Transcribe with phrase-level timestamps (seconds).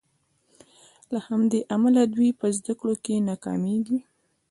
[1.13, 3.99] له همدې امله دوی په زدکړو کې ناکامیږي.